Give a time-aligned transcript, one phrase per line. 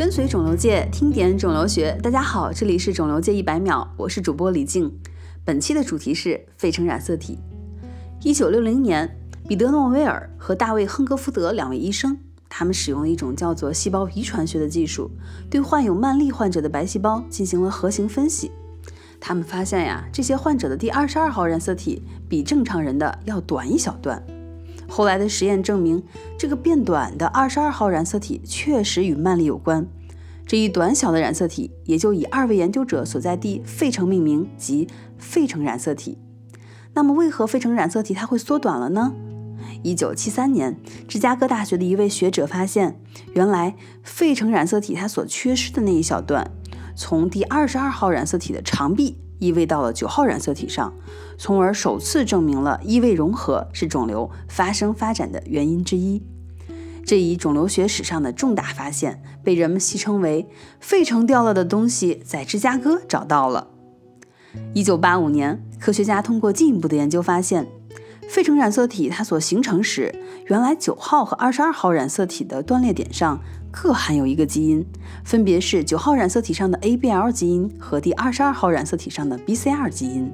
[0.00, 1.92] 跟随肿瘤界，听点肿瘤学。
[2.02, 4.90] 大家好，这里是肿瘤界一百秒，我是主播李静。
[5.44, 7.38] 本期的主题是费城染色体。
[8.22, 9.14] 一九六零年，
[9.46, 12.16] 彼得诺威尔和大卫亨格福德两位医生，
[12.48, 15.10] 他们使用了一种叫做细胞遗传学的技术，
[15.50, 18.50] 对患有曼利患者的白细胞进行了核型分析。
[19.20, 24.24] 他们发现呀，这些患者的第二十二号染色体比正常人的要短一小段。
[24.88, 26.02] 后来的实验证明，
[26.36, 29.86] 这个变短的二十二号染色体确实与曼利有关。
[30.50, 36.18] 这一短小的染色体也就以二位研究者所在地费城命名，即费城染色体。
[36.92, 39.12] 那么，为何费城染色体它会缩短了呢？
[39.84, 40.76] 一九七三年，
[41.06, 43.00] 芝加哥大学的一位学者发现，
[43.34, 46.50] 原来费城染色体它所缺失的那一小段，
[46.96, 50.92] 从第二十二号染色体的长臂移位到了九号染色体上。
[51.38, 56.20] 从而首次证明了异位融合是肿瘤发生发展的原因之一。
[57.10, 60.46] 这一肿瘤学史上的重大发现被人们戏称为
[60.78, 63.66] “费城掉了的东西在芝加哥找到了”。
[64.74, 67.66] 一九八五年，科学家通过进一步的研究发现，
[68.28, 70.14] 费城染色体它所形成时，
[70.46, 73.40] 原来九号和二十二号染色体的断裂点上
[73.72, 74.86] 各含有一个基因，
[75.24, 80.32] 分别是九号染色体上的 ABL 基因和第二十二号染色体上的 BCR 基因。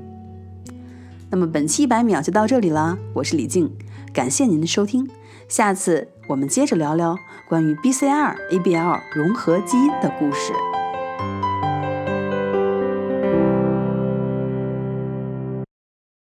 [1.31, 3.73] 那么本期一百秒就到这里啦，我是李静，
[4.13, 5.09] 感谢您的收听，
[5.49, 7.17] 下次我们接着聊聊
[7.49, 10.76] 关于 BCR ABL 融合基因的故事。